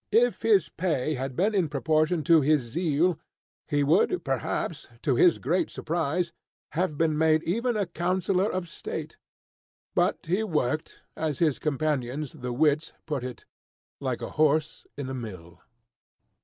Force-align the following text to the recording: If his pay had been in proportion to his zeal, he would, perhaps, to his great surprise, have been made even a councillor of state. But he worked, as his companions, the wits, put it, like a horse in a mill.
If 0.13 0.41
his 0.41 0.67
pay 0.67 1.13
had 1.13 1.35
been 1.35 1.53
in 1.53 1.69
proportion 1.69 2.23
to 2.23 2.41
his 2.41 2.63
zeal, 2.63 3.19
he 3.67 3.83
would, 3.83 4.25
perhaps, 4.25 4.87
to 5.03 5.13
his 5.15 5.37
great 5.37 5.69
surprise, 5.69 6.31
have 6.71 6.97
been 6.97 7.15
made 7.15 7.43
even 7.43 7.77
a 7.77 7.85
councillor 7.85 8.51
of 8.51 8.67
state. 8.67 9.17
But 9.93 10.25
he 10.25 10.41
worked, 10.43 11.03
as 11.15 11.37
his 11.37 11.59
companions, 11.59 12.31
the 12.33 12.51
wits, 12.51 12.93
put 13.05 13.23
it, 13.23 13.45
like 13.99 14.23
a 14.23 14.31
horse 14.41 14.87
in 14.97 15.07
a 15.07 15.13
mill. 15.13 15.61